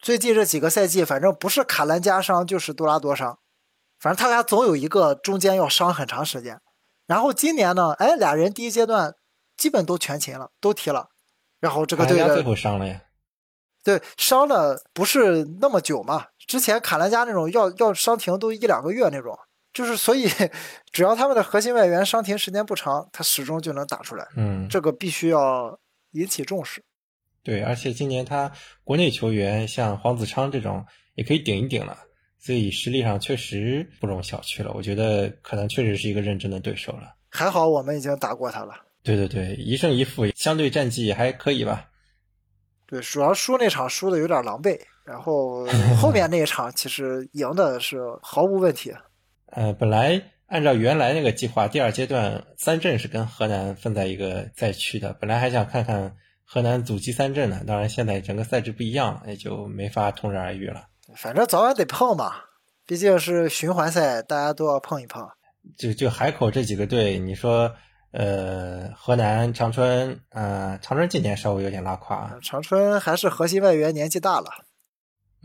[0.00, 3.40] 最近这几个赛季，反正不是卡兰加伤就是多拉多伤，
[3.98, 6.60] 反正他俩总有一个中间要伤很长时间。
[7.06, 9.14] 然后今年呢，哎，俩人第一阶段
[9.56, 11.08] 基本都全勤了，都踢了。
[11.58, 13.02] 然后这个队的最后伤了呀？
[13.84, 16.26] 对，伤的不是那么久嘛。
[16.46, 19.38] 之前卡兰加那种要要伤停都一两个月那种，
[19.72, 20.28] 就是所以
[20.90, 24.26] 只要他们的核心外援伤停时间不长，他始终就能打出来。
[24.36, 25.78] 嗯，这个必须要
[26.12, 26.82] 引起重视。
[27.42, 28.50] 对，而且今年他
[28.84, 31.96] 国内球员像黄子昌这种也可以顶一顶了，
[32.38, 34.72] 所以实力上确实不容小觑了。
[34.74, 37.14] 我觉得可能确实是一个认真的对手了。
[37.30, 38.74] 还好我们已经打过他了。
[39.02, 41.88] 对对对，一胜一负，相对战绩还可以吧。
[42.88, 45.66] 对，主要输那场输的有点狼狈，然后
[46.00, 48.92] 后面那一场其实赢的是毫无问题。
[49.50, 56.16] 呃，本来按照原来那个计划，第二阶段三镇是跟河南分在一个赛区的，本来还想看看。
[56.50, 60.86] 河南阻击三镇呢，当然现在整个赛制不一样，也就没法同日而语了。
[61.14, 62.36] 反正早晚得碰嘛，
[62.86, 65.28] 毕竟是循环赛，大家都要碰一碰。
[65.76, 67.70] 就就海口这几个队，你说，
[68.18, 72.36] 呃，河南长春，呃，长春今年稍微有点拉胯。
[72.42, 74.50] 长春还是核心外援年纪大了。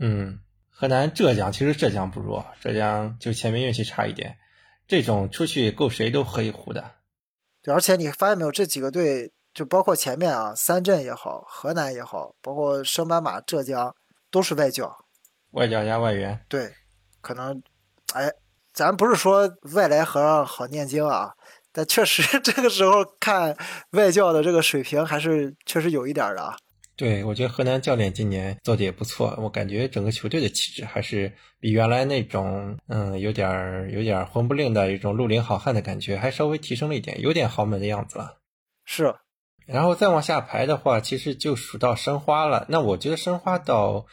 [0.00, 4.36] 嗯，河南浙江其实浙江不弱，浙江就前面运气差一点，
[4.88, 6.90] 这种出去够谁都喝一壶的。
[7.62, 9.32] 对，而且你发现没有，这几个队。
[9.54, 13.94] 就包括前面啊，三镇也好，河南也好，包括升班马浙江，
[14.28, 15.06] 都是外教，
[15.52, 16.44] 外教加外援。
[16.48, 16.74] 对，
[17.20, 17.62] 可能，
[18.14, 18.32] 哎，
[18.72, 21.36] 咱不是说外来和尚好念经啊，
[21.74, 23.54] 但确实 这个时候看
[23.90, 26.56] 外教的这个水平还是确实有一点的啊。
[26.96, 38.38] 对，我觉得河南教练今年做的也不错，我感觉整个球队的气质还是比原来那种，嗯，有点儿有点儿混不吝的一种绿林好汉的感觉，还稍微提升了一点，有点豪门的样子了。
[38.84, 39.12] 是。
[39.66, 42.64] 然后再往下排的话，其实就数到申花了。
[42.68, 44.06] 那我觉得申花倒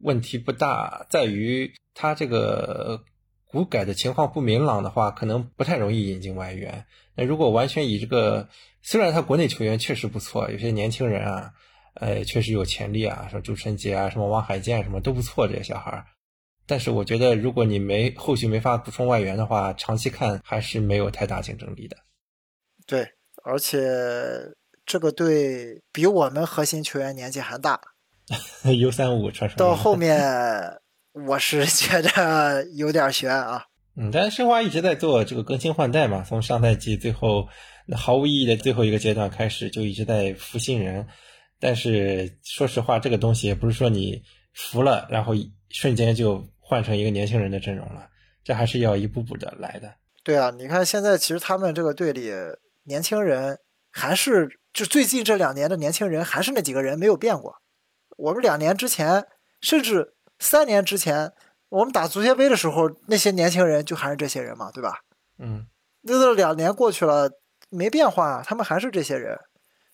[0.00, 3.00] 问题不大，在于他这个
[3.50, 6.84] 股改的情况不明朗的话，可能不太容易引进外援。
[7.14, 8.48] 那如果完全以这个，
[8.82, 11.52] 虽然他国内球员确实不错，有些年轻人啊，
[11.94, 16.06] 呃，确实有潜力啊，什么朱晨杰啊，什么王海剑什么都不错，这些小孩儿。
[16.66, 21.96] 但是我觉得，如果你没后续没法补充外援的话，长期看还是没有太大竞争力的。
[22.86, 23.06] 对，
[23.42, 23.78] 而且。
[24.90, 27.78] 这个队比我们核心球员年纪还大，
[28.80, 30.18] U 三五传到后面，
[31.26, 33.64] 我是 觉得有点悬啊。
[33.96, 37.48] 嗯，但是申花一直在做这个更新换代嘛，从上赛季最后
[37.96, 41.06] 毫无意义的最后一个阶段开始，就一直在服新人。
[41.58, 44.22] 但是说实话，这个东西也不是说你
[44.54, 45.34] 服了，然后
[45.70, 48.08] 瞬间就换成一个年轻人的阵容了，
[48.44, 49.92] 这还是要一步步的来的。
[50.22, 52.32] 对啊，你看现在其实他们这个队里
[52.84, 53.58] 年轻人
[53.90, 54.48] 还是。
[54.70, 57.52] 就最近这两年的年轻人还是那几个人没有变过。
[58.16, 59.24] 我们两年之前，
[59.60, 61.32] 甚至三年之前，
[61.68, 65.00] 我们打足协杯的时候，那些年轻人就还是这些人嘛，对吧？
[65.38, 65.66] 嗯，
[66.02, 67.30] 那都两年过去了，
[67.70, 69.38] 没变化，他们还是这些人，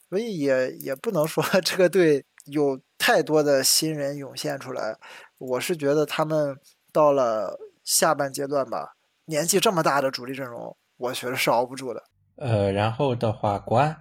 [0.09, 4.96] 所以也也不能说 这个队有太多的新人涌现出来。
[5.38, 6.57] 我是觉得他们
[6.92, 8.94] 到了下半阶段吧，
[9.26, 12.02] 年纪这么大的主力阵容，我觉得是熬不住的。
[12.37, 13.96] 呃，然后的话，国安。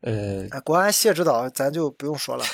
[0.00, 2.44] 呃，国安谢指导咱就不用说了。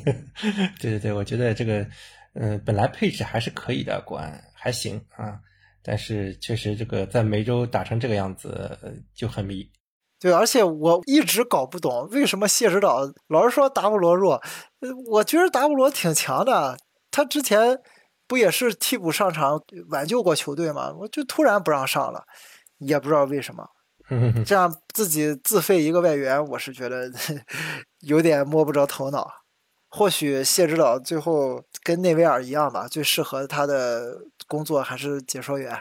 [0.78, 1.86] 对对对，我觉得这个，
[2.34, 5.38] 嗯，本来配置还是可以的，国安还行啊，
[5.82, 9.70] 但是确实这个在梅州打成这个样子就很迷。
[10.18, 14.42] 对，而且我一直搞不懂为什么谢指导老是说达布罗弱，
[15.10, 16.78] 我觉得达布罗挺强的，
[17.10, 17.78] 他之前
[18.26, 20.92] 不也是替补上场挽救过球队吗？
[20.98, 22.24] 我就突然不让上了，
[22.78, 23.64] 也不知道为什么。
[24.44, 27.10] 这样自己自费一个外援，我是觉得
[28.00, 29.30] 有点摸不着头脑。
[29.96, 35.80] 或许谢指导最后跟内维尔一样吧，最适合他的工作还是解说员。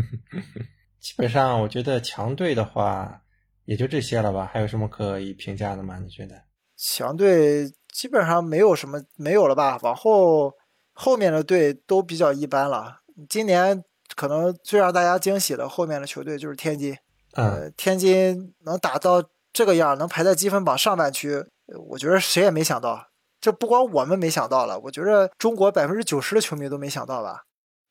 [1.00, 3.22] 基本上，我觉得强队的话
[3.64, 4.46] 也就这些了吧？
[4.52, 5.98] 还有什么可以评价的吗？
[5.98, 6.34] 你觉得？
[6.76, 9.78] 强队基本上没有什么没有了吧？
[9.80, 10.52] 往后
[10.92, 12.98] 后面的队都比较一般了。
[13.26, 13.82] 今年
[14.14, 16.94] 可能最让大家惊喜的后面的球队就是天津。
[17.32, 21.42] 呃，天津能打到这个样，能排在积分榜上半区，
[21.88, 23.06] 我觉得谁也没想到。
[23.40, 27.44] 这不光我们没想到了，我觉着中国百分之九十的球迷都没想到吧。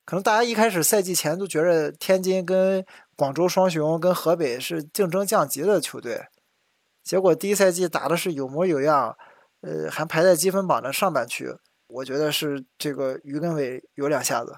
[0.06, 2.86] 可能大家一开始赛季前都觉着天津跟
[3.16, 6.22] 广州双雄跟河北是竞争降级的球队，
[7.04, 9.16] 结果第一赛季打的是有模有样，
[9.62, 11.54] 呃，还排在积分榜的上半区。
[11.88, 14.56] 我觉得是这个于根伟有两下子。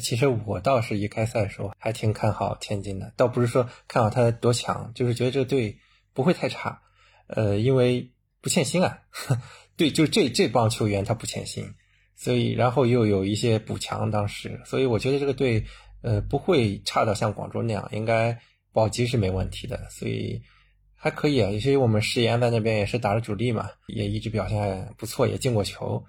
[0.00, 5.78] 其实我倒是一开赛的时候还挺看好天津的，倒不是说看好他多强，就是觉得这队
[6.12, 6.82] 不会太差。
[7.28, 8.98] 呃，因为不欠薪啊，
[9.76, 11.74] 对，就这这帮球员他不欠薪，
[12.16, 15.64] 所以然后又有一些补强，当时，所以我觉得这个队
[16.02, 18.38] 呃不会差到像广州那样，应该
[18.72, 20.42] 保级是没问题的，所以
[20.94, 21.50] 还可以啊。
[21.50, 26.04] 尤其我们石岩在那边也是打了主力嘛，也一直表现不错，也进过球，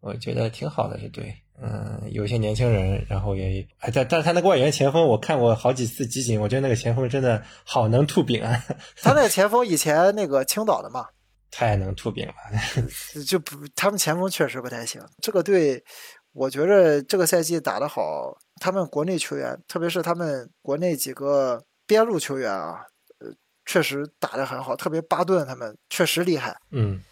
[0.00, 1.34] 我觉得挺好的这队。
[1.64, 8.64] 嗯，有些年轻人，然后也还在，但是他那个外援前锋，我看过好几次集锦，我觉得那个前锋真的好能吐饼啊！
[8.96, 11.06] 他那个前锋以前那个青岛的嘛，
[11.52, 12.34] 太能吐饼了，
[13.24, 15.00] 就不，他们前锋确实不太行。
[15.20, 15.84] 这个队，
[16.32, 22.80] 我觉着这个赛季打得好，他们国内球员，特别是他们国内几个边路球员啊，
[23.20, 23.28] 呃，
[23.66, 26.56] 确实打得很好，特别巴顿他们确实厉害。
[26.70, 27.02] 嗯，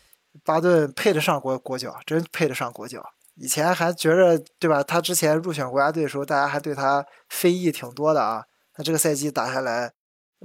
[0.42, 3.05] 巴顿配得上国国脚，真配得上国脚。
[3.37, 4.83] 以前还觉着对吧？
[4.83, 8.42] 他之前入选国家队的时候，大家还对他非议挺多的啊。
[8.79, 9.92] 那这个赛季打下来，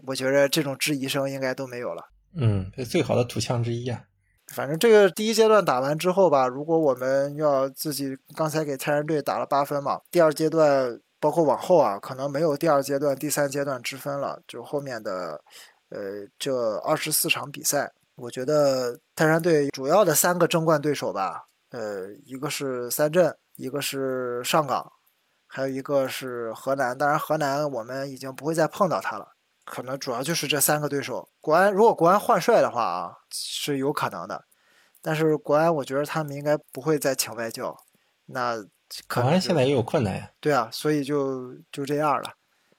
[0.05, 2.03] 我觉着这种质疑声应该都没有了。
[2.35, 4.03] 嗯，最好的土枪之一啊。
[4.53, 14.39] 反正这个第一阶段打完之后吧，如果我们要自己刚才给泰山队打了八分嘛，第二阶段包括往后啊，可能没有第二阶段、第三阶段之分了。
[14.47, 15.41] 就后面的
[15.89, 21.47] 呃这二十四场比赛，我觉得泰山队主要的三个争冠对手吧。
[21.71, 24.91] 呃，一个是三镇，一个是上港，
[25.47, 26.97] 还有一个是河南。
[26.97, 29.34] 当然，河南我们已经不会再碰到他了，
[29.65, 31.27] 可能主要就是这三个对手。
[31.41, 34.45] 国安如果国安换帅的话啊，是有可能的，
[35.01, 37.75] 但是国安我觉得他们应该不会再请外教。
[38.27, 38.55] 那
[39.07, 40.29] 国安现在也有困难呀。
[40.39, 42.29] 对啊，所以就就这样了，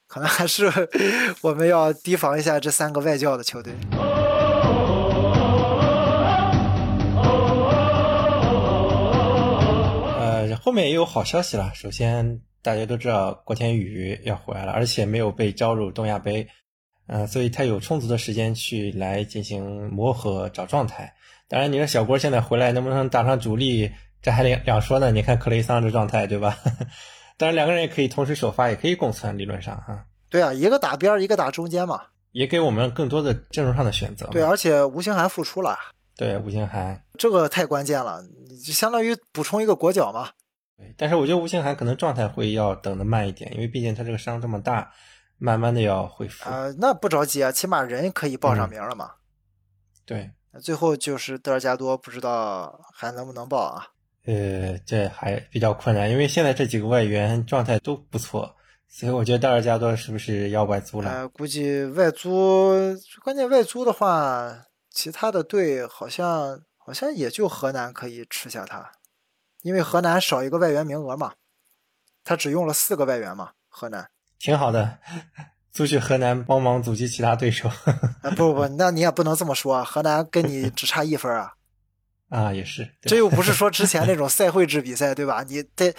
[0.06, 0.70] 可能还是
[1.42, 3.74] 我们要提防一下这三个外教的球队。
[10.62, 11.70] 后面也有好消息了。
[11.74, 16.48] 首先，大家都知道郭天宇要回来了，而且没有被招入东亚杯，
[17.06, 21.14] 嗯，所以他有充足的时间去来进行磨合、找状态。
[21.48, 23.90] 当然，你说小郭现在回来能不能打上主力，
[24.20, 25.12] 这还两两说呢。
[25.12, 26.58] 你看克雷桑这状态，对吧？
[27.38, 30.04] 当然，两个人也可以同时首发，也可以共存，理论上哈。
[30.28, 34.26] 对啊，一个打边，一个打中间嘛，也给我们更多的阵容上的选择。
[34.32, 35.78] 对，而且吴兴涵复出了。
[36.16, 38.20] 对，吴兴涵，这个太关键了，
[38.64, 40.30] 就相当于补充一个国脚嘛。
[40.76, 44.90] 对，但是我觉得吴兴涵可能状态会要等的慢一点，因为毕竟他这个伤这么大，
[45.38, 46.48] 慢慢的要恢复。
[46.48, 49.12] 啊，那不着急啊，起码人可以报上名了嘛。
[50.04, 50.30] 对，
[50.62, 53.86] 最后就是德尔加多，不知道还能不能报啊？
[54.24, 58.56] 呃，这还比较困难，因为现在这几个外援状态都不错，
[58.88, 61.10] 所以我觉得德尔加多是不是要外租了？
[61.10, 62.72] 呃，估计外租，
[63.22, 68.90] 关键外租的话，其他的队好像好像也就河南可以吃下他。
[69.62, 71.34] 因为河南少一个外援名额嘛，
[72.24, 73.52] 他只用了四个外援嘛。
[73.68, 74.98] 河南挺好的，
[75.72, 77.68] 租去河南帮忙阻击其他对手。
[77.68, 81.52] 啊不不不，那你也不能这么说，河南跟你只差一分啊。
[82.28, 85.44] 啊，也是，这又不是说 之前那种赛会制比赛，对吧？
[85.46, 85.94] 你得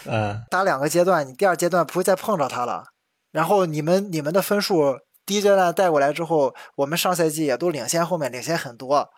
[0.50, 2.84] 打两个阶段，你第二阶段不会再碰着他了。
[3.32, 9.10] 然后你们你们的分数第一阶段带过来之后，我们上赛季也都领先，后面领先很多，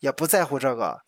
[0.00, 0.98] 也不在乎这个。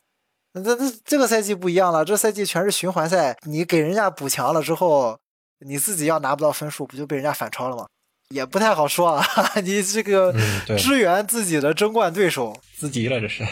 [0.52, 5.18] 那这这个赛季不一样了，这赛季全是循环赛，你给人家补强了之后，
[5.60, 7.86] 你自己要拿不到分数，不就被人家反超了吗？
[8.30, 9.24] 也不太好说啊，
[9.64, 10.34] 你这个
[10.78, 13.44] 支援自己的争冠对手，资敌了这是，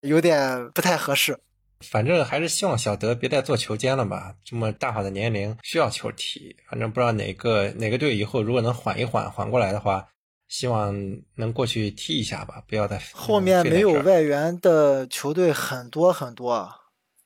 [0.00, 1.38] 有点不太合适。
[1.80, 6.56] 反正还是希望小德别再做球监了吧，这么大好的年龄需要球踢。
[6.68, 10.06] 反正不知道哪个哪个队以后如果能缓一缓，缓过来的话。
[10.48, 10.92] 希望
[11.36, 16.68] 能过去踢一下吧，不要再后面没有外援的球队很多很多，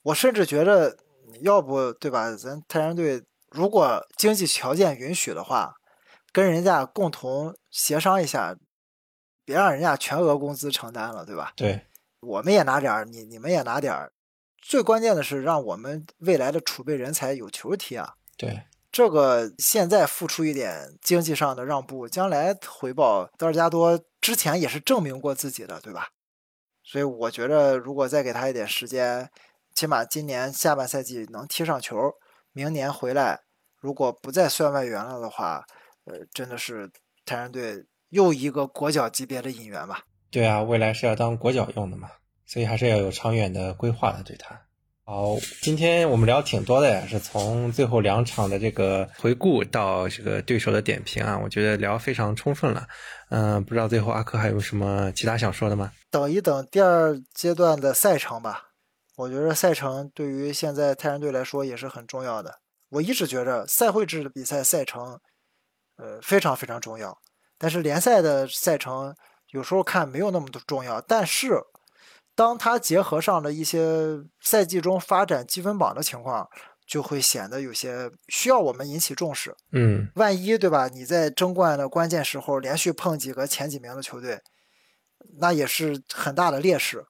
[0.02, 0.94] 我甚至觉得，
[1.40, 2.30] 要不对吧？
[2.36, 3.22] 咱泰山队
[3.54, 5.74] 如果经济条件允许的话，
[6.32, 8.56] 跟人家共同协商一下，
[9.44, 11.52] 别让人家全额工资承担了，对吧？
[11.54, 11.86] 对，
[12.18, 14.12] 我们也拿点儿，你你们也拿点儿，
[14.60, 18.14] 最关键的是让我们未来的储备人才有球踢啊。
[18.36, 18.64] 对。
[18.90, 26.10] 这个现在付出一点经济上的让步，将来回报德尔加多之前也是证明过自己的，对吧？
[26.84, 29.30] 所以我觉得，如果再给他一点时间，
[29.74, 31.96] 起码今年下半赛季能踢上球，
[32.52, 33.40] 明年回来，
[33.84, 35.62] 如果不再算外援了的话，
[36.06, 36.90] 呃，真的是
[37.26, 40.00] 泰山队又一个国脚级别的引援吧？
[40.30, 42.08] 对啊，未来是要当国脚用的嘛，
[42.46, 44.58] 所以还是要有长远的规划的，对他。
[45.04, 52.86] 好，今天我们聊挺多的呀，是从最后两场的这个回顾到这个对手的点评啊，我觉得聊非常充分了。
[53.28, 55.92] 嗯、不知道最后阿珂还有什么其他想说的吗？
[56.10, 58.70] 等一等第二阶段的赛程吧。
[59.16, 62.60] 我觉得赛程对于现在泰山队来说也是很重要的。
[62.88, 65.20] 我一直觉着赛会制的比赛赛程，
[65.96, 67.18] 呃，非常非常重要。
[67.58, 69.14] 但是联赛的赛程
[69.50, 71.60] 有时候看没有那么多重要，但是
[72.34, 76.48] 当它结合上了一些赛季中发展积分榜的情况，
[76.86, 79.54] 就会显得有些需要我们引起重视。
[79.72, 80.88] 嗯，万一对吧？
[80.88, 84.40] 你在争冠的关键时候连续碰几个前几名的球队，
[85.38, 87.06] 那也是很大的劣势。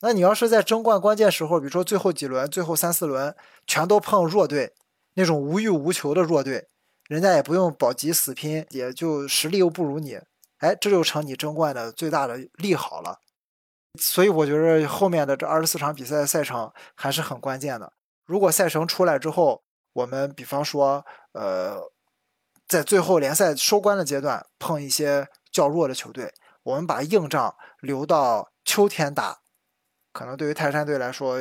[0.00, 3.34] 那你要是在争冠关键时候，比如说最后几轮、最后三四轮
[3.66, 4.72] 全都碰弱队，
[5.14, 6.68] 那种无欲无求的弱队，
[7.08, 10.20] 人家也不用保级死拼，也就实力又不如你，
[10.58, 13.18] 哎，这就成你争冠的最大的利好了。
[13.98, 17.92] 所以我觉得后面的这二十四场比赛的赛程还是很关键的。
[18.24, 21.90] 如果赛程出来之后，我们比方说，呃，
[22.68, 26.32] 在最后联赛收官的阶段碰一些较弱的球队，
[26.62, 29.40] 我们把硬仗留到秋天打，
[30.12, 31.40] 可能对于泰山队来说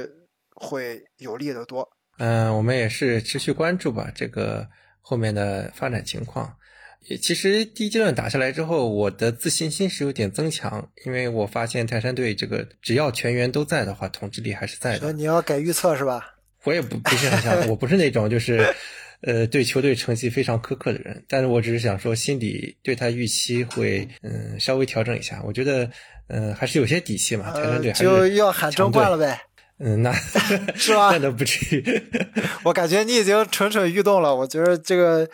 [0.55, 1.91] 会有利得多。
[2.19, 4.67] 嗯、我们也是持续关注吧这个
[5.01, 6.53] 后面的发展情况。
[7.07, 15.11] 也其实第一阶段打下来之后，我的自信心是有点增强，因为我发现泰山队这个只要全员都在的话，统治力还是在的。
[15.13, 16.35] 你要改预测是吧？
[16.65, 18.75] 我也不不是很想，我不是那种就是，
[19.21, 25.41] 呃，对球队成绩非常苛刻的人，但是我只是想说，心里对他预期会嗯稍微调整一下。
[25.45, 25.89] 我觉得，
[26.27, 27.49] 嗯、还是有些底气嘛。
[27.53, 29.39] 泰山呃，队还是就要喊争冠了呗。
[29.79, 30.11] 嗯，那
[30.75, 32.01] 是吧那倒不至于。
[32.63, 34.35] 我感觉你已经蠢蠢欲动了。
[34.35, 35.29] 我觉得这个，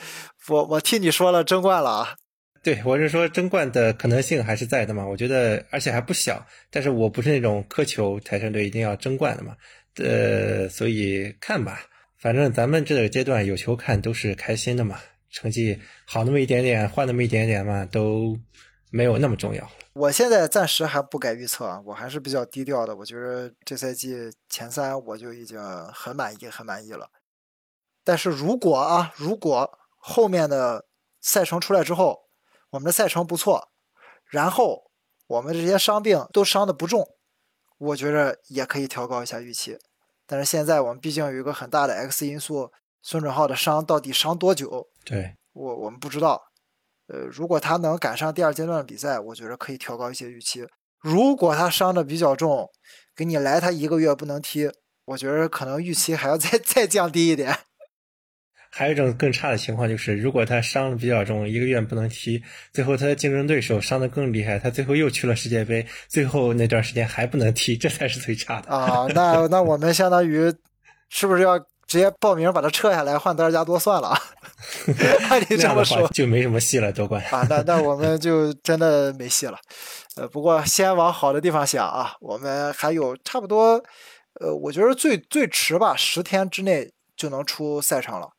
[0.47, 2.15] 我我替你说了争冠了啊。
[2.63, 5.05] 对，我是说争冠的可能性还是在的嘛。
[5.05, 6.45] 我觉得，而且还不小。
[6.71, 9.55] 但是我不是那种苛求泰山队一定要争冠的嘛。
[9.97, 11.79] 呃，所以看吧，
[12.19, 14.99] 反正咱们这个阶段有球看都是开心的嘛。
[15.31, 18.37] 成绩好那么一点点，坏那么一点点嘛，都
[18.89, 19.69] 没有那么重要。
[19.95, 22.93] 我现在暂时还不改预测啊，我还是比较低调的。
[22.97, 25.57] 我觉得这赛季前三我就已经
[25.93, 27.09] 很满意，很满意了。
[28.03, 30.85] 但是如果啊，如果后面的
[31.21, 32.27] 赛程出来之后，
[32.71, 33.69] 我们的赛程不错，
[34.25, 34.91] 然后
[35.27, 37.07] 我们这些伤病都伤的不重，
[37.77, 39.79] 我觉着也可以调高一下预期。
[40.27, 42.69] 但是现在我们毕竟有一个很大的 X 因素，
[43.01, 46.51] 孙准浩的伤到底伤多久，对，我我们不知道。
[47.07, 50.65] 呃，如果他能赶上第二阶段的比赛，我觉得可以调高一些预期。
[51.01, 52.67] 如果他伤的比较重，
[53.15, 54.71] 给你来他一个月不能踢，
[55.05, 57.55] 我觉得可能预期还要再 再降低一点。
[58.71, 62.43] 还有一种更差的情况就是，如果他伤的比较重，一个月不能踢，
[62.73, 68.69] 最后他的竞争对手伤的更厉害，他最后又去了世界杯，最后那段时间还不能踢，这才是最差的。
[68.69, 70.53] 啊，那那我们相当于
[71.07, 74.17] 是不是要直接报名把它撤下来换德尔加多算了？
[75.29, 77.23] 按你这么说就没什么戏了，夺冠。
[77.25, 79.57] 啊，那那我们就真的没戏了。
[80.15, 83.83] 呃，不过先往好的地方想啊，我们还有差不多，
[84.39, 88.29] 呃，我觉得最最迟吧，十天之内就能出赛程了，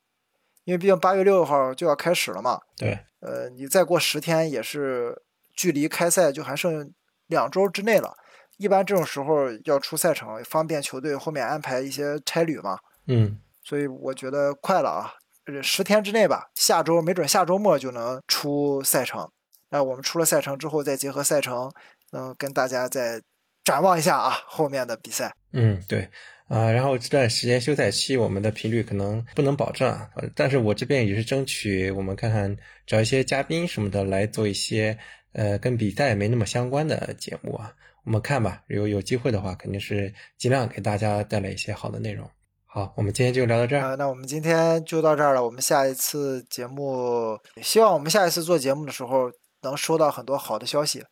[0.65, 2.59] 因为毕竟八月六号就要开始了嘛。
[2.77, 5.23] 对，呃，你再过十天也是
[5.55, 6.91] 距离开赛就还剩
[7.27, 8.15] 两周之内了。
[8.57, 12.79] 一般这种时候要出赛程，方便球队后面安排一些差旅嘛。
[13.07, 15.13] 嗯，所以我觉得快了啊，
[15.47, 19.29] 呃十天之内吧，下周没准下周末就能出赛程。
[19.69, 21.73] 那我们出了赛程之后，再结合赛程，
[22.13, 23.21] 嗯、跟大家再
[23.65, 25.35] 展望一下啊后面的比赛。
[25.53, 26.09] 嗯，对，
[26.49, 34.97] 啊、然后这段时间休赛期，我们的频率可能不能保证啊，呃但是我这边也是争取我们看看找一些嘉宾什么的来做一些
[35.33, 37.73] 呃跟比赛没那么相关的节目啊，
[38.05, 42.31] 我们看吧，有有机会的话，肯定是尽量给大家带来一些好的内容。
[42.77, 43.81] 好，我们今天就聊到这儿。
[43.83, 45.43] 啊、那我们今天就到这儿了。
[45.43, 51.03] 我们下一次节目，希望我们下一次做节目的时候能收到很多好的消息，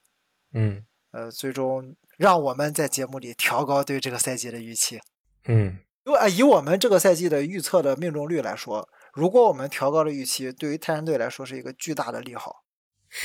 [0.53, 5.01] 嗯呃，最终让我们在节目里调高对这个赛季的预期。
[5.47, 12.57] 嗯，因为啊，以我们这个赛季的预测的命中率来说，如果我们调高了预期，对于泰山队来说是一个巨大的利好，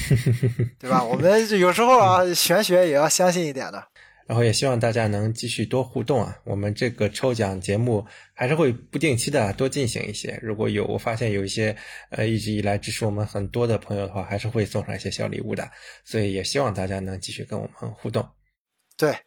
[0.79, 1.03] 对吧？
[1.03, 3.85] 我们有时候啊，玄学也要相信一点的。
[4.29, 6.37] 然后也希望大家能继续多互动啊！
[6.43, 10.37] 我们这个抽奖节目还是会不定期的多进行一些。
[10.39, 11.75] 如果有我发现有一些
[12.11, 15.67] 呃一直以来支持我们很多的朋友的话，还是会送上一些小礼物的。
[16.05, 18.23] 所以也希望大家能继续跟我们互动。
[18.95, 19.17] 对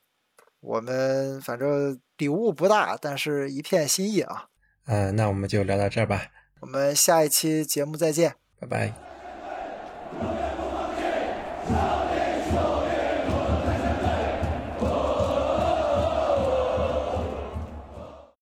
[0.60, 4.46] 我们反正礼物不大，但是一片心意啊。
[4.86, 6.28] 嗯、那我们就聊到这儿吧，
[6.60, 8.36] 我们下一期节目再见。
[8.60, 10.61] 拜拜。